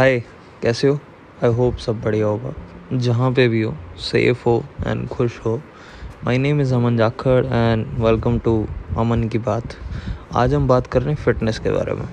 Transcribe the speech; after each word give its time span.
हाय 0.00 0.18
कैसे 0.62 0.88
हो? 0.88 0.98
I 1.44 1.50
hope 1.54 1.76
सब 1.76 2.00
बढ़िया 2.00 2.26
होगा। 2.26 2.52
जहाँ 2.98 3.30
पे 3.32 3.46
भी 3.48 3.60
हो 3.62 3.74
सेफ़ 4.00 4.44
हो 4.46 4.64
एंड 4.86 5.06
खुश 5.08 5.38
हो। 5.38 5.56
My 6.24 6.38
name 6.38 6.60
is 6.60 6.72
Aman 6.74 6.96
Jakhar 6.96 7.44
and 7.46 7.86
welcome 8.04 8.38
to 8.38 8.54
Aman 8.98 9.24
की 9.28 9.38
बात। 9.38 9.74
आज 10.34 10.54
हम 10.54 10.68
बात 10.68 10.86
कर 10.86 11.02
रहे 11.02 11.14
हैं 11.14 11.22
फिटनेस 11.24 11.58
के 11.58 11.70
बारे 11.70 11.94
में। 11.94 12.06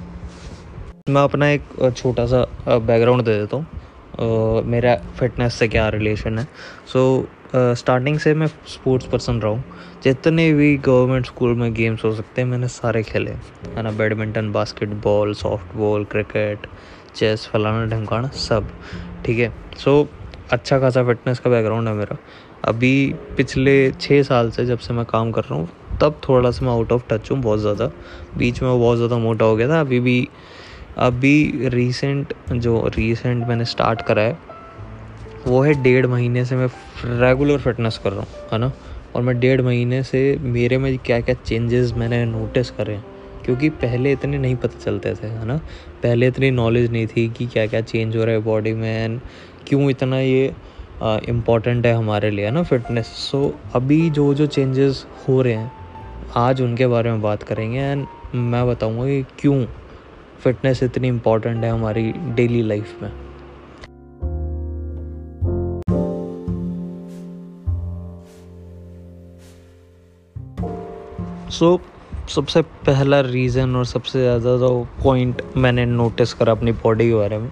मैं 1.09 1.21
अपना 1.21 1.49
एक 1.49 1.93
छोटा 1.97 2.25
सा 2.25 2.43
बैकग्राउंड 2.67 3.23
दे 3.25 3.37
देता 3.39 3.57
हूँ। 3.57 4.63
मेरा 4.65 4.95
फिटनेस 5.19 5.53
से 5.53 5.67
क्या 5.67 5.87
रिलेशन 5.89 6.39
है। 6.39 6.47
सो 6.93 7.05
so, 7.19 7.75
स्टार्टिंग 7.77 8.19
से 8.19 8.33
मैं 8.33 8.47
स्पोर्ट्स 8.47 9.05
पर्सन 9.07 9.39
रहा 9.41 9.51
हूँ। 9.51 9.63
जितने 10.03 10.51
भी 10.53 10.75
गवर्नमेंट 10.77 11.25
स्कूल 11.25 11.55
में 11.55 11.73
गेम्स 11.73 12.03
हो 12.05 12.13
सकते 12.15 12.41
हैं 12.41 12.49
मैंने 12.49 12.67
सारे 12.67 13.03
खेले 13.03 13.31
है। 13.31 13.83
ना 13.83 13.91
badminton 13.91 14.51
basketball 14.51 15.33
softball 15.33 16.05
cricket 16.11 16.67
chess, 17.17 17.47
फलाना 17.47 17.85
ढमकाना 17.85 18.27
सब, 18.27 18.67
ठीक 19.25 19.39
है? 19.39 19.51
सो 19.77 20.07
अच्छा 20.51 20.79
खासा 20.79 21.03
फिटनेस 21.03 21.39
का 21.39 21.49
बैकग्राउंड 21.49 21.87
है 21.87 21.93
मेरा। 21.93 22.17
अभी 22.65 23.13
पिछले 23.37 23.91
छः 23.91 24.21
साल 24.23 24.49
से 24.51 24.65
जब 24.65 24.77
से 24.77 24.93
मैं 24.93 25.05
काम 25.05 25.31
कर 25.31 25.41
रहा 25.41 25.55
हूँ, 25.55 25.67
तब 26.01 26.19
थोड़ा 26.29 26.51
सा 26.51 26.65
मैं 26.65 26.71
आउट 26.73 26.91
ऑफ़ 26.91 27.03
टच 27.09 27.31
हूँ, 27.31 27.41
बहुत 27.41 27.59
ज़्यादा। 27.59 27.89
बीच 28.37 28.61
में 28.61 28.69
मैं 28.69 28.79
बहुत 28.79 28.97
ज़्यादा 28.97 29.17
मोटा 29.17 29.45
हो 29.45 29.55
गया 29.55 29.69
था। 29.69 29.79
अभी 29.79 29.99
भी, 29.99 30.27
अभी 30.97 31.69
रीसेंट 31.69 32.33
जो 32.51 32.87
रीसेंट 32.87 33.47
मैंने 33.47 33.65
स्टार्ट 33.65 34.01
करा 34.01 34.21
है, 34.21 34.37
वो 35.47 35.61
है 35.61 35.73
डेढ़ 35.83 36.05
महीने 36.05 36.45
से 36.45 36.55
मैं 36.55 36.67
रेगुलर 37.19 37.57
फिटनेस 37.57 37.97
कर 37.97 38.11
रहा 38.11 38.19
हूँ, 38.19 38.47
है 38.53 38.59
ना? 38.59 38.71
और 39.15 39.21
मैं 39.21 39.39
डेढ़ 39.39 39.61
महीने 39.61 40.03
से 40.03 40.37
मेरे 40.41 40.77
में 40.77 40.97
क्या 40.97 41.19
क्या 41.21 41.35
चेंजेस 41.35 41.93
मैंने 41.93 42.25
नोटिस 42.25 42.69
करे 42.69 42.93
हैं। 42.93 43.16
क्योंकि 43.47 43.69
पहले 43.69 44.11
इतने 44.11 44.37
नहीं 44.37 44.55
पता 44.55 44.79
चलते 44.79 45.13
थे 45.15 45.27
है 45.27 45.45
ना? 45.45 45.57
पहले 46.03 46.27
इतनी 46.27 46.51
नॉलेज 46.51 46.91
नहीं 46.91 47.07
थी 47.07 47.29
कि 47.29 47.45
क्या 47.47 47.67
क्या 47.67 47.81
चेंज 47.81 48.17
हो 48.17 48.23
रहा 48.23 48.35
है 48.35 48.41
बॉडी 48.41 48.73
में 48.73 49.05
एंड 49.05 49.21
क्यों 49.67 49.89
इतना 49.89 50.19
ये 50.19 50.53
इंपॉर्टेंट 51.03 51.85
है 51.85 51.93
हमारे 51.93 52.31
लिए 52.31 52.45
है 52.45 52.51
ना 52.51 52.63
फिटनेस 52.63 53.05
सो 53.05 53.43
so, 53.43 53.75
अभी 53.75 54.09
जो 54.09 54.33
जो 54.33 54.47
चेंजेस 54.47 55.05
हो 55.27 55.41
रहे 55.41 55.53
हैं 55.53 55.71
आज 56.35 56.61
उनके 56.61 56.87
बारे 56.87 57.11
में 57.11 57.21
बात 57.21 57.43
करेंगे 57.43 57.79
एंड 57.79 58.07
मैं 58.35 58.67
बताऊँगा 58.67 59.05
कि 59.05 59.25
क्यों 59.39 59.65
फिटनेस 60.43 60.83
इतनी 60.83 61.07
इंपॉर्टेंट 61.07 61.63
है 61.63 61.71
हमारी 61.71 62.11
डेली 62.11 62.61
लाइफ 62.61 63.03
में। 63.03 63.11
सो 71.49 71.75
so, 71.77 71.96
सबसे 72.29 72.61
पहला 72.85 73.19
रीज़न 73.21 73.75
और 73.75 73.85
सबसे 73.85 74.19
ज़्यादा 74.19 74.55
जो 74.57 74.69
पॉइंट 75.03 75.41
मैंने 75.57 75.85
नोटिस 75.85 76.33
करा 76.33 76.51
अपनी 76.51 76.71
बॉडी 76.83 77.07
के 77.09 77.13
बारे 77.15 77.37
में, 77.37 77.49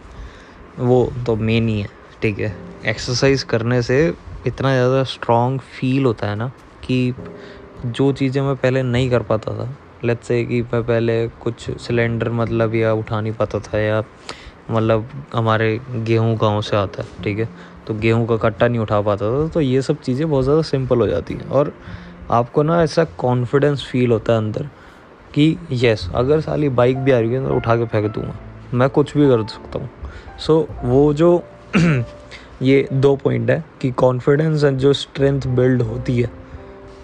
वो 0.79 0.97
तो 1.25 1.35
मेन 1.35 1.67
ही 1.67 1.79
है, 1.81 1.89
ठीक 2.21 2.39
है? 2.39 2.53
एक्सरसाइज 2.85 3.43
करने 3.43 3.81
से 3.81 3.97
इतना 4.47 4.73
ज़्यादा 4.73 5.03
स्ट्रॉन्ग 5.03 5.61
फील 5.79 6.05
होता 6.05 6.29
है 6.29 6.35
ना 6.35 6.51
कि 6.83 7.13
जो 7.85 8.11
चीज़ें 8.13 8.41
मैं 8.41 8.55
पहले 8.55 8.83
नहीं 8.83 9.09
कर 9.09 9.21
पाता 9.23 9.57
था 9.57 9.69
लेट 10.05 10.23
से 10.23 10.43
कि 10.45 10.61
मैं 10.63 10.83
पहले 10.83 11.27
कुछ 11.43 11.69
सिलेंडर 11.81 12.29
मतलब 12.31 12.75
या 12.75 12.93
उठा 12.93 13.21
नहीं 13.21 13.33
पाता 13.33 13.59
था 13.59 13.79
या 13.79 14.03
मतलब 14.71 15.09
हमारे 15.33 15.77
गेहूँ 15.89 16.35
गाँव 16.37 16.61
से 16.61 16.75
आता 16.77 17.03
है, 17.03 17.23
ठीक 17.23 17.39
है? 17.39 17.49
तो 17.87 17.93
गेहूँ 17.93 18.27
का 18.27 18.37
कट्टा 18.39 18.67
नहीं 18.67 18.79
उठा 18.79 19.01
पाता 19.01 19.31
था 19.31 19.47
तो 19.53 19.61
ये 19.61 19.81
सब 19.81 20.01
चीज़ें 20.01 20.29
बहुत 20.29 20.43
ज़्यादा 20.43 20.61
सिंपल 20.63 20.99
हो 20.99 21.07
जाती 21.07 21.33
हैं। 21.33 21.49
और 21.49 21.73
आपको 22.31 22.63
ना 22.63 22.83
ऐसा 22.83 23.03
कॉन्फिडेंस 23.03 23.83
फील 23.83 24.11
होता 24.11 24.33
है 24.33 24.39
अंदर 24.39 24.69
कि 25.33 25.57
यस 25.71 26.09
अगर 26.15 26.41
साली 26.41 26.69
बाइक 26.69 26.97
भी 26.97 27.11
आ 27.11 27.19
रही 27.19 27.33
है 27.33 27.47
तो 27.47 27.55
उठा 27.55 27.75
के 27.75 27.85
फेंक 27.85 28.11
दूँगा। 28.11 28.35
मैं 28.73 28.89
कुछ 28.89 29.17
भी 29.17 29.27
कर 29.27 29.47
सकता 29.47 29.79
हूँ। 29.79 29.89
सो 30.39 30.67
so, 30.71 30.85
वो 30.85 31.13
जो 31.13 31.43
ये 32.61 32.87
दो 32.93 33.15
पॉइंट 33.15 33.49
है 33.49 33.65
कि 33.81 33.91
कॉन्फिडेंस 33.91 34.63
एंड 34.63 34.77
जो 34.77 34.93
स्ट्रेंथ 34.93 35.41
बिल्ड 35.47 35.81
होती 35.81 36.21
है। 36.21 36.29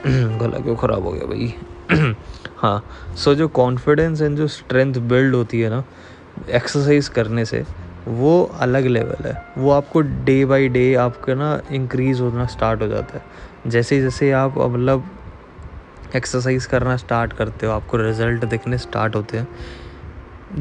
गला 0.40 0.60
क्यों 0.60 0.76
ख़राब 0.76 1.04
हो 1.04 1.12
गया 1.12 1.26
भाई? 1.26 1.54
हाँ 2.58 2.86
सो 3.16 3.32
so, 3.32 3.38
जो 3.38 3.48
कॉन्फिडेंस 3.48 4.22
एंड 4.22 4.38
जो 4.38 4.48
स्ट्रेंथ 4.48 4.94
बिल्ड 4.94 5.36
होती 5.36 5.62
है 5.62 5.70
ना 5.70 5.84
एक्सरसाइज 6.50 7.08
करने 7.08 7.46
से 7.46 7.64
वो 8.08 8.44
अलग 8.62 8.86
लेवल 8.86 9.28
है। 9.28 9.38
वो 9.58 9.72
आपको 9.72 10.02
डे 10.02 10.44
बाय 10.46 10.68
डे 10.68 10.94
आपका 10.96 11.34
ना 11.34 11.62
इंक्रीज़ 11.72 12.22
होना 12.22 12.46
स्टार्ट 12.46 12.82
हो 12.82 12.88
जाता 12.88 13.18
है। 13.18 13.70
जैसे 13.72 14.02
जैसे 14.02 14.32
आप 14.32 14.58
मतलब 14.58 15.04
एक्सरसाइज 16.16 16.66
करना 16.66 16.96
स्टार्ट 16.98 17.34
करते 17.34 17.66
हो, 17.66 17.72
आपको 17.72 17.98
रिज़ल्ट 17.98 18.46
दिखने 18.46 18.78
स्टार्ट 18.78 19.16
होते 19.16 19.38
हैं। 19.38 19.48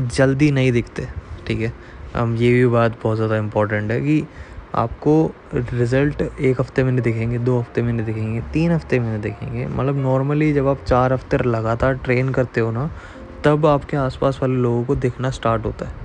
जल्दी 0.09 0.51
नहीं 0.51 0.73
दिखते, 0.73 1.09
ठीक 1.47 1.61
है? 1.61 1.73
हम 2.17 2.37
ये 2.37 2.53
भी 2.53 2.67
बात 2.67 2.99
बहुत 3.03 3.17
ज़्यादा 3.17 3.37
इंपॉर्टेंट 3.37 3.91
है 3.91 4.01
कि 4.01 4.25
आपको 4.75 5.15
रिज़ल्ट 5.55 6.23
एक 6.23 6.61
हफ़्ते 6.61 6.85
में 6.85 6.93
नहीं 6.93 7.03
दिखेंगे, 7.03 7.39
दो 7.39 7.59
हफ़्ते 7.59 7.83
में 7.83 7.93
नहीं 7.93 8.07
दिखेंगे, 8.07 8.41
तीन 8.53 8.73
हफ़्ते 8.73 8.99
में 9.01 9.09
नहीं 9.09 9.21
दिखेंगे। 9.23 9.67
मतलब 9.67 9.97
नॉर्मली 9.97 10.53
जब 10.53 10.69
आप 10.69 10.85
चार 10.87 11.13
हफ़्ते 11.13 11.39
लगातार 11.39 11.95
ट्रेन 11.95 12.29
करते 12.29 12.61
हो 12.61 12.71
ना, 12.71 12.91
तब 13.45 13.67
आपके 13.67 13.97
आसपास 13.97 14.39
वाले 14.43 14.55
लोगों 14.55 14.85
को 14.85 14.97
दिखना 14.97 15.31
स्टार्ट 15.31 15.67
होता 15.67 15.87
है। 15.87 16.00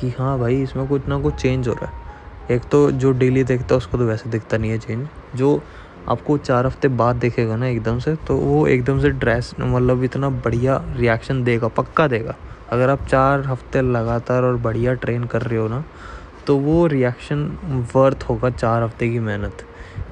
कि 0.00 0.10
हाँ 0.10 0.38
भाई, 0.38 0.62
इसमें 0.62 0.86
कुछ 0.88 1.08
ना 1.08 1.18
कुछ 1.18 1.34
चेंज 1.34 1.68
हो 1.68 1.74
रहा 1.74 1.86
है। 1.86 2.06
एक 2.50 2.62
तो 2.70 2.90
जो 2.92 3.12
डेली 3.12 3.44
देखता 3.44 3.74
है, 3.74 3.76
उसको 3.76 3.98
तो 3.98 4.04
वैसे 4.04 4.30
दिखता 4.30 4.56
नहीं 4.56 4.70
है 4.70 4.78
चेंज 4.78 5.06
जो 5.36 5.60
आपको 6.08 6.36
चार 6.38 6.66
हफ़्ते 6.66 6.88
बाद 6.88 7.16
देखेगा 7.16 7.56
ना 7.56 7.66
एकदम 7.66 7.98
से 7.98 8.14
तो 8.26 8.36
वो 8.36 8.66
एकदम 8.66 9.00
से 9.00 9.10
ड्रेस 9.12 9.54
मतलब 9.60 10.02
इतना 10.04 10.28
बढ़िया 10.30 10.82
रिएक्शन 10.96 11.42
देगा, 11.44 11.68
पक्का 11.68 12.06
देगा। 12.08 12.34
अगर 12.70 12.90
आप 12.90 13.06
चार 13.06 13.46
हफ़्ते 13.46 13.82
लगातार 13.82 14.44
और 14.44 14.56
बढ़िया 14.58 14.94
ट्रेन 14.94 15.24
कर 15.24 15.42
रहे 15.42 15.58
हो 15.58 15.68
ना 15.68 15.84
तो 16.46 16.56
वो 16.56 16.86
रिएक्शन 16.86 17.44
वर्थ 17.94 18.24
होगा 18.28 18.50
चार 18.50 18.82
हफ़्ते 18.82 19.08
की 19.08 19.18
मेहनत। 19.18 19.64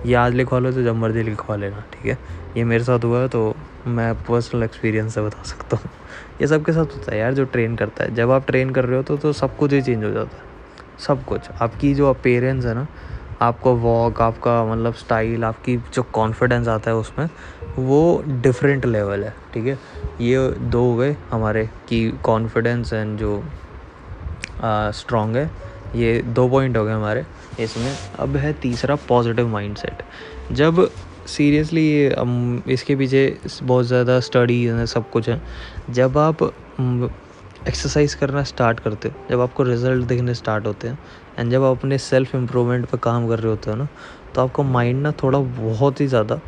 ये 0.06 0.14
आज 0.14 0.34
लिखवा 0.34 0.58
लो 0.58 0.72
तो 0.72 0.82
जब 0.82 0.96
मर्ज़ी 0.96 1.22
लिखवा 1.22 1.56
लेना, 1.56 1.80
ठीक 1.92 2.06
है? 2.06 2.18
ये 2.56 2.64
मेरे 2.64 2.84
साथ 2.84 3.04
हुआ 3.04 3.20
है 3.20 3.28
तो 3.28 3.55
मैं 3.86 4.14
पर्सनल 4.24 4.62
एक्सपीरियंस 4.62 5.14
से 5.14 5.22
बता 5.22 5.42
सकता 5.42 5.76
हूँ। 5.76 5.90
ये 6.40 6.46
सबके 6.46 6.72
साथ 6.72 6.94
होता 6.96 7.12
है 7.12 7.18
यार 7.18 7.34
जो 7.34 7.44
ट्रेन 7.44 7.76
करता 7.76 8.04
है। 8.04 8.14
जब 8.14 8.30
आप 8.30 8.46
ट्रेन 8.46 8.70
कर 8.70 8.84
रहे 8.84 8.96
हो 8.96 9.02
तो, 9.02 9.16
तो 9.16 9.32
सब 9.32 9.56
कुछ 9.56 9.72
ही 9.72 9.80
चेंज 9.82 10.04
हो 10.04 10.10
जाता 10.10 10.36
है। 10.36 10.44
सब 10.98 11.24
कुछ। 11.24 11.50
आपकी 11.52 11.94
जो 11.94 12.08
अपेरेंस 12.10 12.64
है 12.64 12.74
ना 12.74 12.86
आपका 13.40 13.70
वॉक 13.70 14.20
आपका 14.20 14.64
मतलब 14.64 14.94
स्टाइल 14.94 15.44
आपकी 15.44 15.76
जो 15.94 16.02
कॉन्फिडेंस 16.02 16.68
आता 16.68 16.90
है 16.90 16.96
उसमें 16.96 17.28
वो 17.78 18.22
डिफरेंट 18.26 18.86
लेवल 18.86 19.24
है 19.24 19.34
ठीक 19.54 19.66
है? 19.66 19.78
ये 20.20 20.48
दो 20.50 20.82
हो 20.82 20.96
गए 20.96 21.16
हमारे 21.30 21.68
कि 21.88 22.10
कॉन्फिडेंस 22.24 22.92
एंड 22.92 23.18
जो 23.18 23.42
स्ट्रॉन्ग 24.64 25.36
है 25.36 25.50
ये 25.94 26.20
दो 26.22 26.48
पॉइंट 26.48 26.76
हो 26.76 26.84
गए 26.84 26.92
हमारे। 26.92 27.24
इसमें 27.60 27.94
अब 28.18 28.36
है 28.36 28.52
तीसरा 28.52 28.94
पॉजिटिव 29.08 29.48
माइंडसेट 29.48 30.02
जब 30.52 30.88
सीरियसली 31.28 31.82
ये 31.82 32.72
इसके 32.72 32.96
पीछे 32.96 33.36
बहुत 33.62 33.86
ज़्यादा 33.86 34.18
स्टडी 34.20 34.86
सब 34.86 35.10
कुछ 35.10 35.28
है। 35.28 35.40
जब 35.90 36.18
आप 36.18 36.42
एक्सरसाइज 37.68 38.14
करना 38.14 38.42
स्टार्ट 38.44 38.80
करते 38.80 39.08
हो, 39.08 39.14
जब 39.30 39.40
आपको 39.40 39.62
रिज़ल्ट 39.62 40.04
दिखने 40.08 40.34
स्टार्ट 40.34 40.66
होते 40.66 40.88
हैं 40.88 40.98
एंड 41.38 41.50
जब 41.50 41.64
आप 41.64 41.76
अपने 41.78 41.98
सेल्फ 41.98 42.34
इम्प्रूवमेंट 42.34 42.86
पर 42.86 42.98
काम 42.98 43.28
कर 43.28 43.38
रहे 43.38 43.50
होते 43.50 43.70
हो 43.70 43.76
ना 43.76 43.88
तो 44.34 44.42
आपका 44.42 44.62
माइंड 44.62 45.02
ना 45.02 45.12
थोड़ा 45.22 45.38
बहुत 45.38 46.00
ही 46.00 46.06
ज़्यादा 46.06 46.40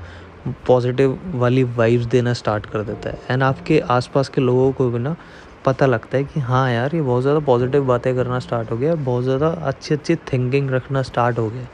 पॉजिटिव 0.67 1.19
वाली 1.35 1.63
वाइब्स 1.77 2.05
देना 2.07 2.33
स्टार्ट 2.33 2.67
कर 2.67 2.83
देता 2.83 3.11
है। 3.11 3.19
एंड 3.31 3.43
आपके 3.43 3.79
आसपास 3.91 4.29
के 4.29 4.41
लोगों 4.41 4.71
को 4.73 4.89
भी 4.91 4.99
ना 4.99 5.17
पता 5.65 5.87
लगता 5.87 6.17
है 6.17 6.25
कि 6.25 6.41
हाँ 6.41 6.71
यार, 6.73 6.95
ये 6.95 7.01
बहुत 7.03 7.23
ज़्यादा 7.23 7.41
पॉजिटिव 7.47 7.85
बातें 7.87 8.15
करना 8.17 8.39
स्टार्ट 8.39 8.71
हो 8.71 8.77
गया, 8.77 8.95
बहुत 8.95 9.25
ज़्यादा 9.25 9.49
अच्छी 9.49 9.95
अच्छी 9.95 10.17
थिंकिंग 10.33 10.71
रखना 10.71 11.03
स्टार्ट 11.03 11.39
हो 11.39 11.49
गया। 11.51 11.67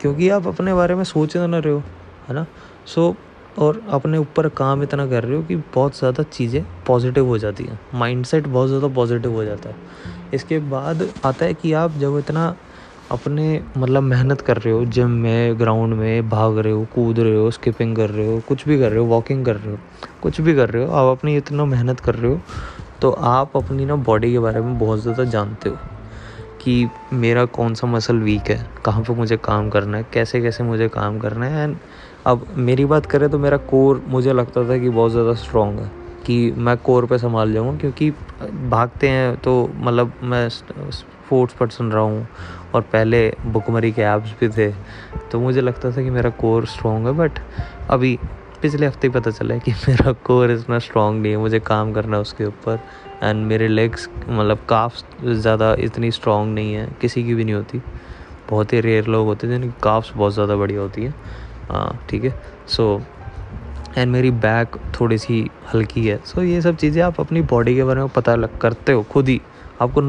क्योंकि 0.00 0.28
आप 0.28 0.46
अपने 0.46 0.74
बारे 0.74 0.94
में 0.94 1.04
सोच 1.04 1.36
ना 1.36 1.58
रहे 1.58 1.72
हो। 1.72 1.82
है 2.28 2.34
ना? 2.34 2.46
सो 2.86 3.14
और 3.58 3.80
अपने 3.88 4.18
ऊपर 4.18 4.48
काम 4.50 4.82
इतना 4.82 5.06
कर 5.06 5.24
रहे 5.24 5.36
हो 5.36 5.42
कि 5.42 5.56
बहुत 5.74 5.98
ज़्यादा 5.98 6.22
चीज़ें 6.22 6.62
पॉजिटिव 6.86 7.26
हो 7.26 7.38
जाती 7.38 7.64
हैं। 7.64 7.78
माइंडसेट 7.94 8.46
बहुत 8.46 8.68
ज़्यादा 8.68 8.88
पॉजिटिव 8.94 9.32
हो 9.32 9.44
जाता 9.44 9.68
है। 9.68 9.76
इसके 10.34 10.58
बाद 10.70 11.08
आता 11.24 11.44
है 11.44 11.54
कि 11.54 11.72
आप 11.74 11.98
जब 11.98 12.18
इतना 12.18 12.54
अपने 13.12 13.60
मतलब 13.76 14.02
मेहनत 14.02 14.40
कर 14.40 14.56
रहे 14.56 14.74
हो 14.74 14.84
जिम 14.86 15.10
में 15.10 15.58
ग्राउंड 15.58 15.94
में, 15.94 16.28
भाग 16.28 16.58
रहे 16.58 16.72
हो, 16.72 16.84
कूद 16.94 17.18
रहे 17.20 17.36
हो 17.36 17.50
स्किपिंग 17.50 17.96
कर 17.96 18.10
रहे 18.10 18.26
हो, 18.26 18.40
कुछ 18.48 18.66
भी 18.68 18.78
कर 18.78 18.90
रहे 18.90 18.98
हो 18.98 19.06
वॉकिंग 19.06 19.44
कर 19.44 19.56
रहे 19.56 19.72
हो, 19.72 19.78
कुछ 20.22 20.40
भी 20.40 20.54
कर 20.54 20.70
रहे 20.70 20.84
हो, 20.84 20.92
आप 20.92 21.16
अपनी 21.18 21.36
इतना 21.36 21.64
मेहनत 21.64 22.00
कर 22.00 22.14
रहे 22.14 22.32
हो 22.32 22.40
तो 23.00 23.10
आप 23.10 23.56
अपनी 23.56 23.84
ना 23.84 23.96
बॉडी 24.02 24.32
के 24.32 24.38
बारे 24.38 24.60
में 24.60 24.78
बहुत 24.78 25.00
ज़्यादा 25.00 25.24
जानते 25.26 25.68
हो। 25.68 25.76
कि 26.64 26.88
मेरा 27.12 27.44
कौन 27.46 27.74
सा 27.74 27.86
मसल 27.86 28.18
वीक 28.20 28.50
है? 28.50 28.66
कहाँ 28.84 29.02
पे 29.02 29.14
मुझे 29.14 29.36
काम 29.36 29.68
करना 29.70 29.96
है? 29.96 30.06
कैसे 30.12 30.40
कैसे 30.40 30.64
मुझे 30.64 30.88
काम 30.90 31.18
करना 31.18 31.46
है? 31.46 31.64
एंड 31.64 31.76
अब 32.26 32.46
मेरी 32.58 32.84
बात 32.84 33.06
करें 33.06 33.28
तो 33.30 33.38
मेरा 33.38 33.56
कोर 33.70 34.02
मुझे 34.08 34.32
लगता 34.32 34.68
था 34.68 34.78
कि 34.78 34.88
बहुत 34.90 35.12
ज़्यादा 35.12 35.34
स्ट्रॉन्ग 35.36 35.80
है, 35.80 35.90
कि 36.26 36.52
मैं 36.52 36.76
कोर 36.78 37.06
पे 37.06 37.18
संभाल 37.18 37.52
जाऊँगा, 37.52 37.78
क्योंकि 37.78 38.10
भागते 38.70 39.08
हैं 39.08 39.36
तो 39.36 39.70
मतलब 39.74 40.12
मैं 40.22 40.48
स्पोर्ट्स 40.48 41.54
पर्सन 41.54 41.90
रहा 41.92 42.02
हूँ 42.02 42.26
और 42.74 42.80
पहले 42.82 43.28
बुकमरी 43.46 43.90
के 43.92 44.02
ऐप्स 44.02 44.34
भी 44.40 44.48
थे 44.48 44.70
तो 45.32 45.40
मुझे 45.40 45.60
लगता 45.60 45.90
था 45.90 46.02
कि 46.02 46.10
मेरा 46.10 46.30
कोर 46.40 46.66
स्ट्रॉन्ग 46.66 47.06
है 47.06 47.12
बट 47.14 47.38
अभी 47.90 48.18
पिछले 48.62 48.86
हफ़्ते 48.86 49.06
ही 49.06 49.12
पता 49.12 49.30
चला 49.30 49.54
है 49.54 49.60
कि 49.60 49.72
मेरा 49.88 50.12
कोर 50.24 50.50
इतना 50.50 50.78
स्ट्रॉन्ग 50.78 51.22
नहीं 51.22 51.32
है 51.32 51.38
मुझे 51.38 51.60
काम 51.60 51.92
करना 51.92 52.16
है 52.16 52.22
उसके 52.22 52.44
ऊपर 52.44 52.78
एंड 53.22 53.46
मेरे 53.46 53.68
लेग्स 53.68 54.08
मतलब 54.28 54.58
काफ 54.68 55.02
ज़्यादा 55.24 55.74
इतनी 55.80 56.10
स्ट्रॉन्ग 56.10 56.54
नहीं 56.54 56.74
है 56.74 56.88
किसी 57.00 57.24
की 57.24 57.34
भी 57.34 57.44
नहीं 57.44 57.54
होती। 57.54 57.80
बहुत 58.50 58.72
ही 58.72 58.80
रेयर 58.80 59.06
लोग 59.06 59.26
होते 59.26 59.46
हैं 59.46 59.60
जिनकी 59.60 59.80
काफ्स 59.82 60.12
बहुत 60.16 60.34
ज़्यादा 60.34 60.56
बढ़िया 60.56 60.80
होती 60.80 61.04
हैं। 61.04 61.14
हाँ 61.70 62.06
ठीक 62.10 62.24
है। 62.24 62.34
सो 62.68 63.02
एंड 63.98 64.12
मेरी 64.12 64.30
बैक 64.30 64.76
थोड़ी 65.00 65.18
सी 65.18 65.50
हल्की 65.74 66.06
है। 66.06 66.16
सो 66.16 66.40
so, 66.40 66.46
ये 66.46 66.60
सब 66.60 66.76
चीज़ें 66.76 67.02
आप 67.02 67.20
अपनी 67.20 67.42
बॉडी 67.42 67.74
के 67.74 67.84
बारे 67.84 68.00
में 68.00 68.08
पता 68.08 68.34
लग 68.34 68.58
करते 68.58 68.92
हो 68.92 69.02
खुद 69.02 69.28
ही। 69.28 69.40
आपको 69.82 70.00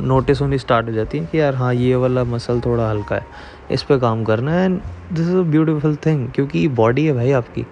नोटिस 0.00 0.40
होनी 0.40 0.58
स्टार्ट 0.58 0.86
हो 0.86 0.92
जाती 0.92 1.18
है 1.18 1.26
कि 1.26 1.40
यार 1.40 1.54
हाँ 1.54 1.72
ये 1.74 1.94
वाला 1.94 2.24
मसल 2.24 2.60
थोड़ा 2.60 2.88
हल्का 2.90 3.16
है। 3.16 3.26
इस 3.70 3.82
पर 3.82 3.98
काम 3.98 4.24
करना 4.24 4.52
है 4.52 4.64
and 4.64 4.80
this 5.12 5.28
is 5.28 5.36
a 5.36 5.42
beautiful 5.42 5.96
thing 5.96 6.28
क्योंकि 6.30 6.66
बॉडी 6.68 7.06
है 7.06 7.12
भाई 7.12 7.32
आपकी। 7.32 7.66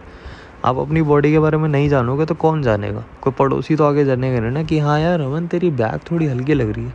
आप 0.64 0.78
अपनी 0.78 1.02
बॉडी 1.02 1.30
के 1.32 1.38
बारे 1.38 1.56
में 1.56 1.68
नहीं 1.68 1.88
जानोगे 1.88 2.24
तो 2.26 2.34
कौन 2.34 2.62
जानेगा? 2.62 3.04
कोई 3.22 3.32
पड़ोसी 3.32 3.76
तो 3.76 3.84
आगे 3.84 4.04
जानेगा 4.04 4.40
नहीं 4.40 4.50
ना 4.50 4.62
कि 4.62 4.78
हाँ 4.78 5.00
यार, 5.00 5.18
रमन, 5.20 5.46
तेरी 5.46 5.70
बैक 5.70 6.00
थोड़ी 6.10 6.26
हल्की 6.26 6.54
लग 6.54 6.70
रही 6.70 6.84
है। 6.84 6.92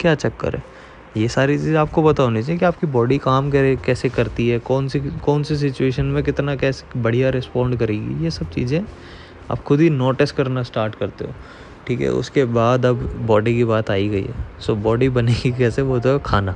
क्या 0.00 0.14
चक्कर 0.14 0.56
है? 0.56 0.62
ये 1.16 1.28
सारी 1.28 1.58
चीज़ें 1.58 1.76
आपको 1.76 2.02
पता 2.02 2.22
होनी 2.22 2.42
चाहिए 2.42 2.58
कि 2.58 2.64
आपकी 2.64 2.86
बॉडी 2.86 3.18
काम 3.18 3.50
करे, 3.50 3.76
कैसे 3.76 4.08
करती 4.08 4.48
है, 4.48 4.58
कौन 4.58 4.88
सी 4.88 5.00
कौन 5.00 5.42
सी 5.42 5.56
सिचुएशन 5.56 6.04
में 6.04 6.22
कितना 6.24 6.54
कैसे 6.56 7.00
बढ़िया 7.00 7.30
रिस्पॉन्ड 7.30 7.76
करेगी? 7.76 8.24
ये 8.24 8.30
सब 8.30 8.50
चीज़ें 8.50 8.80
आप 9.50 9.62
खुद 9.62 9.80
ही 9.80 9.90
नोटिस 9.90 10.32
करना 10.32 10.62
स्टार्ट 10.62 10.94
करते 10.94 11.24
हो। 11.24 11.32
ठीक 11.86 12.00
है, 12.00 12.08
उसके 12.08 12.44
बाद 12.44 12.86
अब 12.86 13.02
बॉडी 13.26 13.54
की 13.56 13.64
बात 13.64 13.90
आई 13.90 14.08
गई 14.08 14.22
है। 14.22 14.34
सो 14.60 14.74
बॉडी 14.76 15.08
बनेगी 15.08 15.52
कैसे? 15.52 15.82
वो 15.82 15.98
तो 15.98 16.18
खाना। 16.18 16.54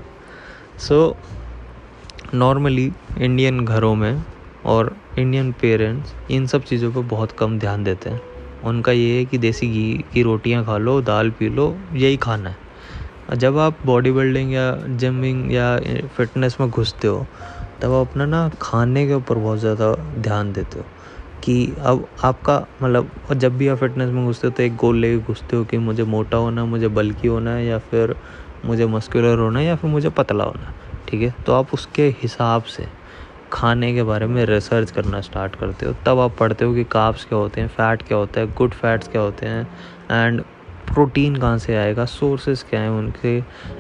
सो 0.79 1.17
नॉर्मली 2.35 2.93
इंडियन 3.19 3.65
घरों 3.65 3.95
में 3.95 4.23
और 4.67 4.95
इंडियन 5.19 5.53
पेरेंट्स 5.53 6.15
इन 6.31 6.47
सब 6.47 6.63
चीज़ों 6.65 6.93
पर 6.93 7.01
बहुत 7.09 7.33
कम 7.33 7.59
ध्यान 7.59 7.85
देते 7.85 8.11
हैं। 8.11 8.21
उनका 8.65 8.93
ये 8.93 9.17
है 9.19 9.25
कि 9.25 9.39
देसी 9.39 9.69
घी 9.69 10.05
की 10.13 10.23
रोटियाँ 10.23 10.65
खा 10.65 10.77
लो, 10.79 11.01
दाल 11.01 11.31
पी 11.31 11.49
लो, 11.49 11.75
यही 11.95 12.17
खाना 12.17 12.51
है। 12.51 13.39
जब 13.39 13.59
आप 13.59 13.79
बॉडी 13.87 14.11
बिल्डिंग 14.13 14.53
या 14.53 14.73
जिमिंग 14.97 15.53
या 15.53 15.77
फिटनेस 16.17 16.57
में 16.61 16.69
घुसते 16.71 17.09
हो, 17.09 17.27
तब 17.83 17.93
आप 17.93 18.09
अपना 18.09 18.27
ना 18.27 18.49
खाने 18.63 19.07
के 19.07 19.15
ऊपर 19.15 19.39
बहुत 19.39 19.59
ज़्यादा 19.59 19.93
ध्यान 20.19 20.53
देते 20.53 20.79
हो 20.79 20.85
कि 21.43 21.75
अब 21.81 22.07
आपका 22.25 22.59
मतलब 22.83 23.11
जब 23.33 23.57
भी 23.59 23.69
आप 23.69 23.79
फिटनेस 23.79 24.11
में 24.11 24.25
घुसते 24.27 24.47
हो 24.47 24.53
तो 24.53 24.63
एक 24.63 24.77
गोल 24.77 24.99
लेके 24.99 25.19
घुसते 25.23 25.57
हो 25.57 25.65
कि 25.65 25.79
मुझे 25.79 26.05
मोटा 26.05 26.37
होना 26.37 26.65
मुझे 26.65 26.89
बल्कि 26.89 27.29
होना 27.29 27.51
है, 27.51 27.67
या 27.67 27.79
फिर 27.81 28.15
मुझे 28.65 28.87
मस्कुलर 28.87 29.39
होना 29.39 29.59
है, 29.59 29.67
या 29.67 29.77
फिर 29.77 29.91
मुझे 29.91 30.11
पतला 30.11 30.45
होना 30.45 30.67
है, 30.67 30.75
ठीक 31.09 31.23
है? 31.23 31.35
तो 31.47 31.53
आप 31.53 31.75
उसके 31.75 32.09
हिसाब 32.23 32.63
से 32.63 32.87
खाने 33.55 33.93
के 33.95 34.03
बारे 34.03 34.27
में 34.27 34.45
रिसर्च 34.47 34.91
करना 34.91 35.21
स्टार्ट 35.21 35.57
करते 35.57 35.87
हो। 35.87 35.95
तब 36.07 36.19
आप 36.21 36.37
पढ़ते 36.39 36.65
हो 36.65 36.75
कि 36.75 36.85
काप्स 36.85 37.25
क्या 37.25 37.39
होते 37.39 37.61
हैं 37.61 37.69
फ़ैट 37.69 38.03
क्या 38.03 38.19
होता 38.19 38.41
है 38.41 38.53
गुड 38.55 38.73
फैट्स 38.73 39.09
क्या 39.09 39.23
होते 39.23 39.47
हैं 39.47 39.69
एंड 40.13 40.43
प्रोटीन 40.95 41.37
कहाँ 41.37 41.59
से 41.59 41.77
आएगा 41.77 42.05
सोर्सेस 42.05 42.65
क्या 42.71 42.81
हैं 42.81 42.91
उनके 42.91 43.37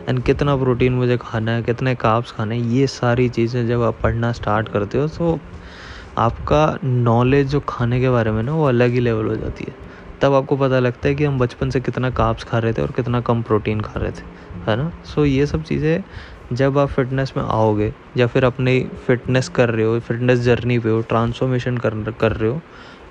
एंड 0.08 0.22
कितना 0.22 0.56
प्रोटीन 0.56 0.92
मुझे 0.92 1.16
खाना 1.16 1.52
है 1.52 1.62
कितने 1.62 1.94
काप्स 1.94 2.32
खाने 2.32 2.56
हैं 2.56 2.70
ये 2.70 2.86
सारी 2.86 3.28
चीज़ें 3.28 3.66
जब 3.68 3.82
आप 3.82 3.98
पढ़ना 4.02 4.32
स्टार्ट 4.32 4.68
करते 4.68 4.98
हो 4.98 5.08
तो 5.08 5.38
आपका 6.18 6.78
नॉलेज 6.84 7.48
जो 7.48 7.60
खाने 7.60 8.00
के 8.00 8.10
बारे 8.10 8.30
में 8.30 8.42
ना 8.42 8.52
वो 8.52 8.64
अलग 8.64 8.90
ही 8.90 9.00
लेवल 9.00 9.26
हो 9.26 9.36
जाती 9.36 9.64
है। 9.68 9.74
तब 10.22 10.34
आपको 10.34 10.56
पता 10.56 10.78
लगता 10.78 11.08
है 11.08 11.14
कि 11.14 11.24
हम 11.24 11.38
बचपन 11.38 11.70
से 11.70 11.80
कितना 11.80 12.10
काप्स 12.10 12.44
खा 12.44 12.58
रहे 12.58 12.72
थे 12.72 12.82
और 12.82 12.90
कितना 12.90 13.20
कम 13.20 13.42
प्रोटीन 13.42 13.80
खा 13.80 14.00
रहे 14.00 14.10
थे 14.10 14.32
है 14.66 14.76
ना? 14.76 14.90
सो 15.04 15.20
so, 15.20 15.26
ये 15.26 15.46
सब 15.46 15.62
चीज़ें 15.62 16.02
जब 16.52 16.79
आप 16.79 16.88
फिटनेस 16.88 17.32
में 17.37 17.43
आओगे 17.44 17.93
या 18.17 18.26
फिर 18.26 18.44
अपनी 18.44 18.81
फिटनेस 19.06 19.49
कर 19.49 19.70
रहे 19.70 19.87
हो 19.87 19.99
फिटनेस 20.00 20.38
जर्नी 20.38 20.79
पे 20.79 20.88
हो 20.88 21.00
ट्रांसफॉर्मेशन 21.00 21.79
कर 21.79 22.12
कर 22.20 22.32
रहे 22.32 22.50
हो, 22.50 22.61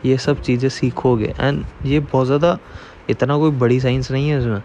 ये 0.06 0.18
सब 0.18 0.42
चीज़ें 0.42 0.70
सीखोगे। 0.70 1.34
एंड 1.40 1.64
ये 1.86 2.00
बहुत 2.00 2.26
ज़्यादा, 2.26 2.58
इतना 3.10 3.38
कोई 3.38 3.52
बड़ी 3.52 3.80
साइंस 3.80 4.12
नहीं 4.12 4.30
है 4.30 4.40
इसमें। 4.40 4.62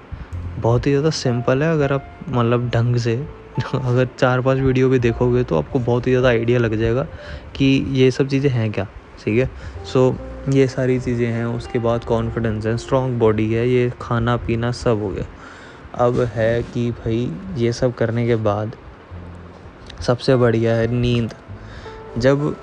बहुत 0.58 0.86
ही 0.86 0.92
ज़्यादा 0.92 1.10
सिंपल 1.10 1.62
है 1.62 1.72
अगर 1.72 1.92
आप 1.92 2.06
मतलब 2.28 2.70
ढंग 2.70 2.96
से, 2.96 3.16
अगर 3.74 4.08
चार 4.18 4.40
पाँच 4.40 4.58
वीडियो 4.58 4.88
भी 4.88 4.98
देखोगे 4.98 5.44
तो 5.44 5.58
आपको 5.58 5.78
बहुत 5.78 6.06
ही 6.06 6.12
ज़्यादा 6.12 6.28
आइडिया 6.28 6.58
लग 6.58 6.74
जाएगा 6.74 7.06
कि 7.56 7.64
ये 7.90 8.10
सब 8.10 8.28
चीज़ें 8.28 8.50
हैं 8.50 8.70
क्या, 8.72 8.86
ठीक 9.24 9.38
है? 9.38 9.50
सो 9.84 10.14
ये 10.48 10.66
सारी 10.66 10.98
चीज़ें 11.00 11.26
हैं, 11.26 11.44
उसके 11.44 11.78
बाद 11.78 12.04
कॉन्फिडेंस 12.04 12.66
है 12.66 12.76
स्ट्रॉन्ग 12.76 13.18
बॉडी 13.18 13.52
है, 13.52 13.68
ये 13.68 13.90
खाना 14.02 14.36
पीना 14.36 14.70
सब 14.72 15.02
हो 15.02 15.08
गया। 15.08 15.24
अब 16.00 16.20
है 16.34 16.62
कि 16.62 16.90
भाई 16.90 17.30
ये 17.56 17.72
सब 17.72 17.94
करने 17.94 18.26
के 18.26 18.36
बाद 18.36 18.76
सबसे 20.06 20.36
बढ़िया 20.36 20.74
है 20.74 20.86
नींद। 20.86 21.34
जब 22.18 22.56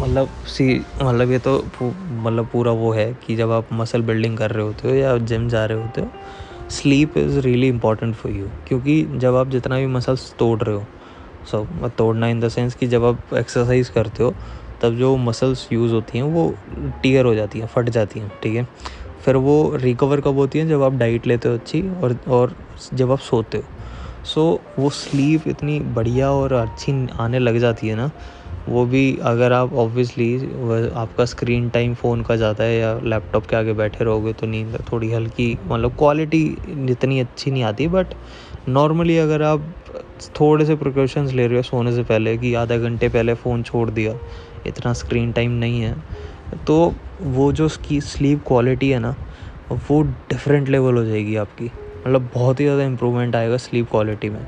मतलब 0.00 0.28
सी 0.46 0.86
मतलब 1.02 1.30
ये 1.30 1.38
तो 1.38 1.56
मतलब 1.84 2.48
पूरा 2.52 2.72
वो 2.72 2.92
है 2.92 3.12
कि 3.26 3.36
जब 3.36 3.50
आप 3.50 3.68
मसल 3.72 4.02
बिल्डिंग 4.02 4.36
कर 4.38 4.50
रहे 4.50 4.66
होते 4.66 4.88
हो 4.88 4.94
या 4.94 5.16
जिम 5.18 5.48
जा 5.48 5.64
रहे 5.64 5.78
होते 5.78 6.00
हो 6.00 6.10
sleep 6.70 7.18
is 7.18 7.38
really 7.38 7.68
important 7.68 8.14
for 8.14 8.32
you 8.32 8.46
क्योंकि 8.68 9.02
जब 9.16 9.36
आप 9.36 9.48
जितना 9.48 9.78
भी 9.78 9.86
मसल्स 9.86 10.34
तोड़ 10.38 10.62
रहे 10.62 10.76
हो 10.76 10.84
सो 11.50 11.66
so, 11.84 11.90
तोड़ना 11.98 12.28
इन 12.28 12.40
द 12.40 12.48
सेंस 12.48 12.74
कि 12.74 12.86
जब 12.86 13.04
आप 13.04 13.34
एक्सरसाइज 13.34 13.88
करते 13.88 14.22
हो 14.22 14.34
तब 14.82 14.94
जो 14.94 15.16
मसल्स 15.16 15.68
यूज़ 15.72 15.92
होती 15.92 16.18
हैं 16.18 16.24
वो 16.24 16.54
टीयर 17.02 17.24
हो 17.24 17.34
जाती 17.34 17.58
हैं 17.58 17.66
फट 17.66 17.88
जाती 17.88 18.20
हैं 18.20 18.32
ठीक 18.42 18.56
है? 18.56 18.68
फिर 19.24 19.36
वो 19.38 19.56
रिकवर 19.76 20.20
कब 20.20 20.36
होती 20.36 20.58
है? 20.58 20.66
जब 20.68 20.82
आप 20.82 20.94
डाइट 20.96 21.26
लेते 21.26 21.48
हो 21.48 21.54
अच्छी 21.54 21.82
और 22.02 22.16
और 22.28 22.54
जब 22.94 23.12
आप 23.12 23.18
सोते 23.20 23.58
हो। 23.58 23.64
सो 24.26 24.42
वो 24.78 24.90
स्लीप 24.92 25.46
इतनी 25.48 25.78
बढ़िया 25.96 26.30
और 26.32 26.52
अच्छी 26.54 26.92
आने 27.20 27.38
लग 27.38 27.58
जाती 27.58 27.88
है 27.88 27.94
ना। 27.96 28.10
वो 28.68 28.84
भी 28.86 29.02
अगर 29.24 29.52
आप 29.52 29.72
ऑब्वियसली 29.74 30.34
आपका 30.96 31.24
स्क्रीन 31.24 31.68
टाइम 31.70 31.94
फ़ोन 31.94 32.22
का 32.24 32.36
ज़्यादा 32.36 32.64
है 32.64 32.78
या 32.78 32.94
लैपटॉप 33.04 33.46
के 33.46 33.56
आगे 33.56 33.72
बैठे 33.72 34.04
रहोगे 34.04 34.32
तो 34.32 34.46
नींद 34.46 34.76
थोड़ी 34.92 35.10
हल्की 35.12 35.56
मतलब 35.64 35.96
क्वालिटी 35.98 36.42
इतनी 36.92 37.18
अच्छी 37.20 37.50
नहीं 37.50 37.62
आती 37.62 37.88
बट 37.88 38.14
नॉर्मली 38.68 39.16
अगर 39.18 39.42
आप 39.42 39.66
थोड़े 40.40 40.64
से 40.66 40.76
प्रिकॉशंस 40.76 41.32
ले 41.32 41.46
रहे 41.46 41.56
हो 41.56 41.62
सोने 41.62 41.92
से 41.94 42.02
पहले 42.02 42.36
कि 42.38 42.54
आधा 42.54 42.76
घंटे 42.78 43.08
पहले 43.08 43.34
फ़ोन 43.34 43.62
छोड़ 43.62 43.88
दिया, 43.90 44.14
इतना 44.66 44.92
स्क्रीन 44.94 45.32
टाइम 45.32 45.50
नहीं 45.54 45.80
है 45.80 45.94
तो 46.66 46.92
वो 47.22 47.52
जो 47.52 47.66
उसकी 47.66 48.00
स्लीप 48.02 48.42
क्वालिटी 48.46 48.90
है 48.90 48.98
ना, 48.98 49.14
वो 49.72 50.02
डिफरेंट 50.02 50.68
लेवल 50.68 50.96
हो 50.96 51.04
जाएगी 51.04 51.36
आपकी। 51.36 51.64
मतलब 51.64 52.28
बहुत 52.34 52.60
ही 52.60 52.64
ज़्यादा 52.64 52.82
इम्प्रूवमेंट 52.82 53.36
आएगा 53.36 53.56
स्लीप 53.58 53.90
क्वालिटी 53.90 54.28
में। 54.30 54.40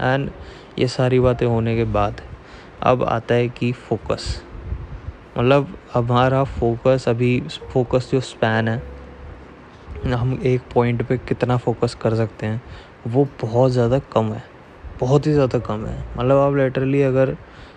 एंड 0.00 0.30
ये 0.78 0.88
सारी 0.88 1.20
बातें 1.20 1.46
होने 1.46 1.76
के 1.76 1.84
बाद 1.86 2.20
अब 2.82 3.02
आता 3.04 3.34
है 3.34 3.48
कि 3.48 3.70
फोकस 3.72 4.26
मतलब 5.38 5.76
हमारा 5.92 6.42
फोकस 6.44 7.04
अभी 7.08 7.40
फोकस 7.72 8.08
जो 8.12 8.20
स्पैन 8.20 8.68
है, 8.68 8.82
हम 10.08 10.38
एक 10.42 10.62
पॉइंट 10.74 11.02
पे 11.08 11.16
कितना 11.18 11.56
फोकस 11.56 11.94
कर 11.94 12.14
सकते 12.14 12.46
हैं, 12.46 12.62
वो 13.06 13.26
बहुत 13.42 13.72
ज़्यादा 13.72 13.98
कम 14.12 14.32
है। 14.32 14.42
बहुत 15.00 15.26
ही 15.26 15.32
ज़्यादा 15.32 15.58
कम 15.60 15.86
है। 15.86 15.98
मतलब 16.16 16.38
आप 16.38 16.54
लेटरली 16.56 17.02
अगर 17.02 17.36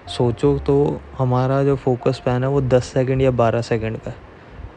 सोचो 0.09 0.57
तो 0.59 0.99
हमारा 1.17 1.63
जो 1.63 1.75
फोकस 1.75 2.15
स्पैन 2.15 2.43
है 2.43 2.49
वो 2.49 2.61
दस 2.61 2.85
सेकंड 2.85 3.21
या 3.21 3.31
बारह 3.33 3.61
सेकंड 3.61 3.97
का 3.97 4.11
है। 4.11 4.30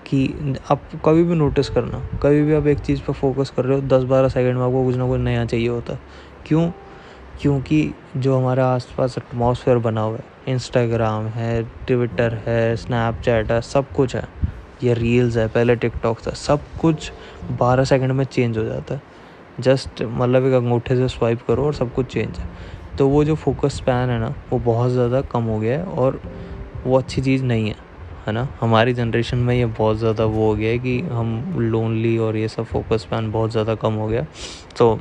कि 0.06 0.54
आप 0.70 0.82
कभी 1.04 1.22
भी 1.22 1.34
नोटिस 1.34 1.68
करना। 1.68 2.02
कभी 2.22 2.42
भी 2.42 2.54
आप 2.54 2.66
एक 2.66 2.78
चीज़ 2.78 3.02
पर 3.02 3.12
फोकस 3.12 3.50
कर 3.50 3.64
रहे 3.64 3.80
हो, 3.80 3.86
दस 3.86 4.02
बारह 4.02 4.28
सेकंड 4.28 4.58
में 4.58 4.64
आपको 4.64 4.84
कुछ 4.84 4.96
ना 4.96 5.06
कुछ 5.08 5.20
नया 5.20 5.44
चाहिए 5.44 5.68
होता। 5.68 5.98
क्यों? 6.46 6.70
क्योंकि 7.42 7.90
जो 8.16 8.36
हमारा 8.38 8.66
आसपास 8.66 9.18
एटमॉस्फेयर 9.18 9.78
बना 9.78 10.00
हुआ 10.00 10.16
है 10.16 10.52
इंस्टाग्राम 10.54 11.26
है 11.26 11.62
ट्विटर 11.86 12.34
है 12.46 12.76
स्नैपचैट 12.76 13.52
है, 13.52 13.60
सब 13.60 13.92
कुछ 13.92 14.16
है। 14.16 14.24
ये 14.82 14.94
रील्स 14.94 15.36
है, 15.36 15.48
पहले 15.48 15.76
टिकटॉक 15.76 16.18
था 16.18 16.30
सब 16.30 16.60
कुछ 16.80 17.10
बारह 17.50 17.84
सेकंड 17.84 18.12
में 18.12 18.24
चेंज 18.24 18.58
हो 18.58 18.64
जाता 18.64 18.94
है। 18.94 19.00
जस्ट 19.60 20.02
मतलब 20.02 20.46
एक 20.46 20.52
अंगूठे 20.52 20.96
से 20.96 21.08
स्वाइप 21.08 21.42
करो 21.48 21.64
और 21.64 21.74
सब 21.74 21.92
कुछ 21.94 22.06
चेंज 22.06 22.38
है। 22.38 22.46
तो 22.98 23.08
वो 23.08 23.24
जो 23.24 23.34
फोकस 23.34 23.76
स्पैन 23.76 24.10
है 24.10 24.18
ना, 24.20 24.34
वो 24.52 24.58
बहुत 24.58 24.90
ज़्यादा 24.90 25.20
कम 25.20 25.42
हो 25.42 25.58
गया 25.58 25.78
है 25.78 25.84
और 25.84 26.20
वो 26.86 26.98
अच्छी 26.98 27.22
चीज़ 27.22 27.44
नहीं 27.44 27.68
है। 27.68 27.76
है 28.26 28.32
ना? 28.32 28.46
हमारी 28.60 28.92
जनरेशन 28.94 29.38
में 29.38 29.54
ये 29.54 29.66
बहुत 29.68 29.96
ज़्यादा 29.98 30.24
वो 30.26 30.46
हो 30.46 30.54
गया 30.56 30.70
है 30.70 30.78
कि 30.78 31.00
हम 31.02 31.58
लोनली 31.60 32.16
और 32.18 32.36
ये 32.36 32.48
सब 32.48 32.64
फोकस 32.66 33.06
पैन 33.10 33.30
बहुत 33.32 33.50
ज़्यादा 33.50 33.74
कम 33.76 33.94
हो 33.94 34.06
गया। 34.08 34.26
तो 34.78 34.98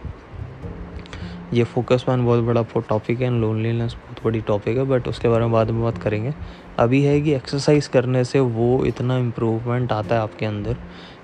ये 1.53 1.63
फोकस 1.65 2.03
पैन 2.03 2.25
बहुत 2.25 2.43
बड़ा 2.43 2.61
टॉपिक 2.79 3.19
है 3.21 3.27
एंड 3.27 3.41
लोनलीनेस 3.41 3.93
बहुत 3.95 4.23
बड़ी 4.23 4.41
टॉपिक 4.41 4.77
है 4.77 4.83
बट 4.85 5.07
उसके 5.07 5.29
बारे 5.29 5.43
में 5.43 5.51
बाद 5.51 5.71
में 5.71 5.81
बात 5.83 5.97
करेंगे। 5.97 6.33
अभी 6.79 7.01
है 7.03 7.19
कि 7.21 7.33
एक्सरसाइज 7.33 7.87
करने 7.87 8.23
से 8.23 8.39
वो 8.39 8.85
इतना 8.85 9.17
इम्प्रूवमेंट 9.17 9.91
आता 9.91 10.15
है 10.15 10.21
आपके 10.21 10.45
अंदर, 10.45 10.77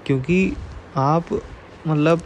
क्योंकि 0.05 0.53
आप 0.97 1.33
मतलब 1.87 2.21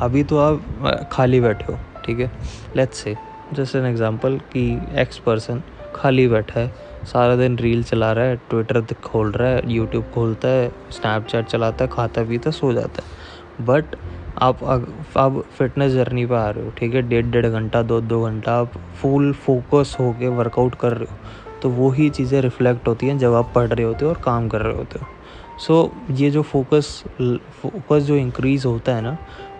अभी 0.00 0.22
तो 0.24 0.38
आप 0.38 1.08
खाली 1.12 1.40
बैठे 1.40 1.72
हो, 1.72 1.78
ठीक 2.04 2.20
है? 2.20 2.30
लेट्स 2.76 2.98
से 2.98 3.16
जैसे 3.52 3.78
एन 3.78 3.86
एग्जांपल 3.86 4.38
कि 4.52 4.62
एक्स 5.00 5.18
पर्सन 5.18 5.62
खाली 5.94 6.26
बैठा 6.28 6.60
है 6.60 6.72
सारा 7.06 7.36
दिन 7.36 7.58
रील 7.58 7.82
चला 7.82 8.12
रहा 8.12 8.24
है 8.24 8.36
ट्विटर 8.50 8.82
खोल 9.04 9.30
रहा 9.32 9.48
है 9.48 9.72
यूट्यूब 9.72 10.04
खोलता 10.14 10.48
है 10.48 10.68
स्नैपचैट 10.90 11.46
चलाता 11.46 11.84
है 11.84 11.90
खाता 11.90 12.22
पीता 12.24 12.50
सो 12.50 12.72
जाता 12.72 13.02
है। 13.02 13.64
बट 13.66 13.96
आप 14.38 14.62
अब 15.16 15.42
फिटनेस 15.58 15.92
जर्नी 15.92 16.24
पर 16.26 16.34
आ 16.34 16.48
रहे 16.50 16.64
हो 16.64 16.70
ठीक 16.70 16.94
है? 16.94 17.02
डेढ़ 17.02 17.26
डेढ़ 17.26 17.46
घंटा 17.46 17.82
दो 17.82 18.00
दो 18.00 18.24
घंटा 18.24 18.52
आप 18.52 18.72
फुल 19.00 19.32
फोकस 19.36 19.96
हो 20.00 20.12
के 20.20 20.28
वर्कआउट 20.28 20.74
कर 20.74 20.92
रहे 20.92 21.10
हो 21.10 21.58
तो 21.62 21.70
वही 21.70 22.08
चीज़ें 22.10 22.40
रिफ्लेक्ट 22.42 22.88
होती 22.88 23.06
हैं 23.06 23.18
जब 23.18 23.34
आप 23.34 23.52
पढ़ 23.54 23.68
रहे 23.68 23.86
होते 23.86 24.04
हो 24.04 24.10
और 24.10 24.20
काम 24.24 24.48
कर 24.48 24.60
रहे 24.60 24.76
होते 24.76 24.98
हो। 24.98 25.06
सो 25.58 25.82
so, 25.82 26.20
ये 26.20 26.30
जो 26.30 26.42
फोकस 26.42 27.02
फोकस 27.62 28.02
जो 28.02 28.16
इंक्रीज़ 28.16 28.66
होता 28.66 28.94
है 28.94 29.02
ना 29.02 29.16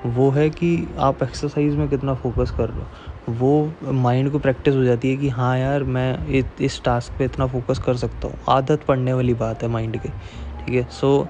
वो 0.06 0.30
है 0.30 0.48
कि 0.50 0.76
आप 0.98 1.22
एक्सरसाइज 1.22 1.74
में 1.76 1.88
कितना 1.88 2.14
फोकस 2.14 2.50
कर 2.50 2.68
रहे 2.68 2.80
हो। 2.80 3.34
वो 3.34 3.92
माइंड 3.92 4.30
को 4.32 4.38
प्रैक्टिस 4.38 4.74
हो 4.74 4.84
जाती 4.84 5.10
है 5.10 5.16
कि 5.16 5.28
हाँ 5.28 5.56
यार 5.58 5.82
मैं 5.86 6.44
इस 6.60 6.80
टास्क 6.84 7.18
पे 7.18 7.24
इतना 7.24 7.46
फोकस 7.46 7.78
कर 7.78 7.96
सकता 7.96 8.28
हूँ। 8.28 8.38
आदत 8.48 8.84
पड़ने 8.88 9.12
वाली 9.12 9.34
बात 9.34 9.62
है 9.62 9.68
माइंड 9.68 9.96
की 9.96 10.08
ठीक 10.08 10.74
है? 10.74 10.86
सो 10.90 11.26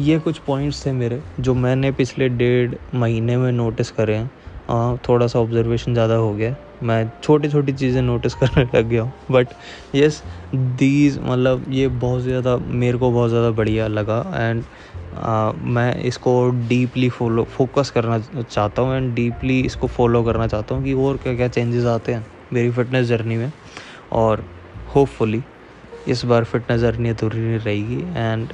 ये 0.00 0.18
कुछ 0.18 0.38
पॉइंट्स 0.38 0.84
थे 0.86 0.92
मेरे 0.92 1.22
जो 1.40 1.54
मैंने 1.54 1.90
पिछले 1.92 2.28
डेढ़ 2.28 2.74
महीने 2.94 3.36
में 3.36 3.50
नोटिस 3.52 3.90
करे 3.90 4.14
हैं। 4.16 4.30
आ, 4.70 4.96
थोड़ा 5.08 5.26
सा 5.26 5.38
ऑब्जर्वेशन 5.38 5.94
ज़्यादा 5.94 6.14
हो 6.14 6.32
गया। 6.34 6.54
मैं 6.82 7.10
छोटी 7.22 7.48
छोटी 7.48 7.72
चीज़ें 7.72 8.00
नोटिस 8.02 8.34
करने 8.42 8.64
लग 8.74 8.88
गया 8.88 9.02
हूँ। 9.02 9.12
बट 9.30 9.48
यस 9.94 10.22
दीज 10.54 11.18
मतलब 11.18 11.64
ये 11.68 11.88
बहुत 11.88 12.22
ज़्यादा 12.22 12.56
मेरे 12.56 12.98
को 12.98 13.10
बहुत 13.10 13.30
ज़्यादा 13.30 13.50
बढ़िया 13.50 13.86
लगा। 13.88 14.18
एंड 14.36 14.62
मैं 15.64 16.02
इसको 16.02 16.50
डीपली 16.68 17.08
फॉलो 17.08 17.44
फोकस 17.44 17.90
करना 17.90 18.18
चाहता 18.42 18.82
हूँ 18.82 18.96
एंड 18.96 19.14
डीपली 19.14 19.60
इसको 19.60 19.86
फॉलो 19.86 20.22
करना 20.22 20.46
चाहता 20.46 20.74
हूँ 20.74 20.84
कि 20.84 20.92
और 20.92 21.16
क्या 21.16 21.34
क्या 21.36 21.48
चेंजेस 21.48 21.84
आते 21.84 22.14
हैं 22.14 22.26
मेरी 22.52 22.70
फिटनेस 22.70 23.06
जर्नी 23.06 23.36
में 23.36 23.52
और 24.12 24.44
होपफुली 24.94 25.42
इस 26.08 26.24
बार 26.24 26.44
फिटनेस 26.44 26.80
जर्नी 26.80 27.08
अधूरी 27.08 27.40
नहीं 27.40 27.58
रहेगी 27.58 27.98
एंड 28.16 28.48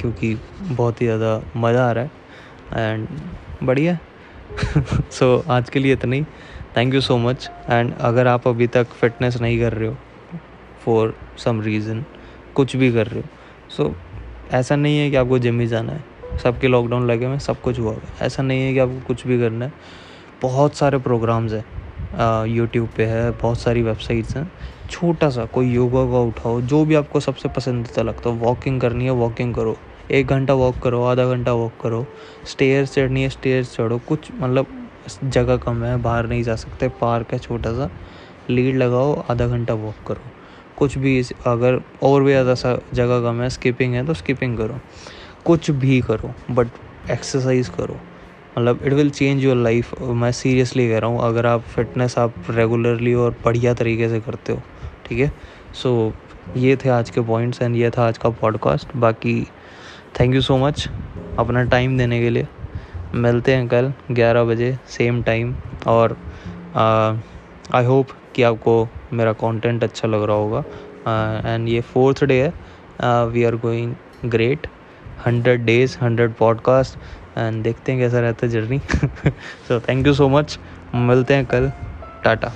क्योंकि 0.00 0.38
बहुत 0.62 1.00
ही 1.00 1.06
ज़्यादा 1.06 1.42
मज़ा 1.56 1.88
आ 1.88 1.92
रहा 1.92 2.04
है 2.04 2.92
एंड 2.92 3.08
बढ़िया 3.62 3.98
सो 5.10 5.38
so, 5.42 5.50
आज 5.50 5.70
के 5.70 5.78
लिए 5.78 5.92
इतना 5.92 6.16
ही। 6.16 6.24
Thank 6.76 6.94
you 6.94 7.00
so 7.00 7.16
much 7.18 7.50
and 7.70 7.94
अगर 7.94 8.26
आप 8.26 8.48
अभी 8.48 8.66
तक 8.66 8.86
फिटनेस 8.86 9.40
नहीं 9.40 9.60
कर 9.60 9.72
रहे 9.72 9.88
हो 9.88 9.96
फॉर 10.84 11.14
सम 11.38 11.60
रीज़न 11.60 12.04
कुछ 12.54 12.76
भी 12.76 12.92
कर 12.92 13.06
रहे 13.06 13.20
हो 13.20 13.28
सो 13.70 13.82
so, 13.82 13.94
ऐसा 14.52 14.76
नहीं 14.76 14.98
है 14.98 15.10
कि 15.10 15.16
आपको 15.16 15.38
जिम 15.38 15.60
ही 15.60 15.66
जाना 15.66 15.92
है। 15.92 16.38
सबके 16.38 16.68
लॉकडाउन 16.68 17.06
लगे 17.06 17.26
में 17.26 17.38
सब 17.38 17.60
कुछ 17.60 17.78
हुआ 17.78 17.92
है। 17.92 18.00
ऐसा 18.22 18.42
नहीं 18.42 18.62
है 18.62 18.72
कि 18.72 18.78
आपको 18.78 19.06
कुछ 19.06 19.26
भी 19.26 19.38
करना 19.38 19.64
है। 19.64 19.72
बहुत 20.42 20.74
सारे 20.74 20.98
प्रोग्राम्स 20.98 21.52
हैं 21.52 21.64
यूट्यूब 22.46 22.88
पे 22.96 23.04
है, 23.04 23.30
बहुत 23.30 23.60
सारी 23.60 23.82
वेबसाइट्स 23.82 24.36
हैं। 24.36 24.50
छोटा 24.90 25.28
सा 25.30 25.44
कोई 25.44 25.72
योगा 25.72 26.04
का 26.12 26.18
उठाओ, 26.18 26.60
जो 26.60 26.84
भी 26.84 26.94
आपको 26.94 27.20
सबसे 27.20 27.48
पसंदीदा 27.48 28.02
लगता 28.02 28.30
है। 28.30 28.36
वॉकिंग 28.36 28.80
करनी 28.80 29.04
है 29.04 29.10
वॉकिंग 29.10 29.54
करो। 29.54 29.76
एक 30.10 30.26
घंटा 30.26 30.54
वॉक 30.54 30.78
करो, 30.78 31.02
आधा 31.04 31.26
घंटा 31.26 31.52
वॉक 31.52 31.72
करो। 31.82 32.06
स्टेयर 32.46 32.86
चढ़नी 32.86 33.22
है 33.22 33.28
स्टेयर 33.28 33.64
चढ़ो। 33.64 33.98
कुछ 33.98 34.32
मतलब 34.34 34.66
जगह 35.24 35.56
कम 35.56 35.84
है, 35.84 35.96
बाहर 35.96 36.26
नहीं 36.26 36.42
जा 36.42 36.56
सकते। 36.56 36.88
पार्क 36.88 37.32
है 37.32 37.38
छोटा 37.38 37.72
सा। 37.72 37.90
लीड 38.50 38.76
लगाओ, 38.76 39.24
आधा 39.30 39.46
घंटा 39.46 39.74
वॉक 39.74 40.06
करो। 40.06 40.37
कुछ 40.78 40.96
भी 40.98 41.20
अगर 41.46 41.80
और 42.02 42.22
भी 42.22 42.30
ज़्यादा 42.30 42.54
सा 42.54 42.76
जगह 42.94 43.20
कम 43.22 43.40
है 43.42 43.48
स्किपिंग 43.50 43.94
है 43.94 44.06
तो 44.06 44.14
स्किपिंग 44.14 44.56
करो। 44.58 44.78
कुछ 45.44 45.70
भी 45.72 46.00
करो 46.00 46.32
बट 46.50 46.68
एक्सरसाइज 47.10 47.68
करो। 47.68 47.96
मतलब 48.58 48.80
it 48.84 48.92
will 48.92 49.10
change 49.10 49.44
your 49.44 49.56
life 49.56 50.00
मैं 50.02 50.30
सीरियसली 50.32 50.88
कह 50.88 50.98
रहा 50.98 51.10
हूँ, 51.10 51.20
अगर 51.22 51.46
आप 51.46 51.60
फिटनेस 51.66 52.18
आप 52.18 52.34
रेगुलरली 52.50 53.14
और 53.14 53.36
बढ़िया 53.44 53.74
तरीके 53.74 54.08
से 54.08 54.20
करते 54.20 54.52
हो, 54.52 54.62
ठीक 55.06 55.18
है? 55.18 55.32
सो 55.74 56.12
ये 56.56 56.76
थे 56.76 56.88
आज 56.88 57.10
के 57.10 57.20
पॉइंट्स 57.20 57.62
एंड 57.62 57.76
ये 57.76 57.90
था 57.90 58.06
आज 58.08 58.18
का 58.18 58.28
पॉडकास्ट 58.30 58.96
बाकी 58.96 59.40
थैंक 60.20 60.34
यू 60.34 60.40
सो 60.40 60.56
मच 60.58 60.88
अपना 61.38 61.62
टाइम 61.64 61.96
देने 61.98 62.20
के 62.20 62.30
लिए। 62.30 62.46
मिलते 63.14 63.54
हैं 63.54 63.66
कल 63.68 63.92
11 64.12 64.44
बजे 64.44 64.76
सेम 64.88 65.22
टाइम 65.22 65.54
और 65.86 66.16
आई 66.76 67.84
होप 67.84 68.08
कि 68.34 68.42
आपको 68.42 68.86
मेरा 69.12 69.32
कंटेंट 69.32 69.84
अच्छा 69.84 70.08
लग 70.08 70.22
रहा 70.22 70.36
होगा। 70.36 70.64
एंड 71.46 71.66
uh, 71.66 71.72
ये 71.72 71.80
फोर्थ 71.80 72.24
डे 72.24 72.42
है। 72.42 72.52
We 73.32 73.44
are 73.44 73.56
going 73.56 73.94
great 74.24 74.66
hundred 75.26 75.64
days 75.64 75.96
hundred 76.02 76.34
podcast 76.34 76.98
and 77.38 77.62
देखते 77.62 77.92
हैं 77.92 78.00
कैसा 78.00 78.20
रहता 78.20 78.46
है 78.46 78.52
journey 78.52 78.78
so 79.68 79.80
thank 79.80 80.06
you 80.06 80.14
so 80.14 80.28
much 80.28 80.58
मिलते 80.94 81.34
हैं 81.34 81.46
कल। 81.46 81.70
टाटा। 82.24 82.52